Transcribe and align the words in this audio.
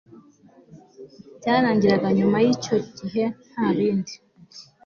cyarangiraga 1.41 2.07
nyuma 2.17 2.37
y 2.45 2.47
icyo 2.55 2.75
gihe 2.97 3.23
nta 3.51 3.67
bindi 3.77 4.13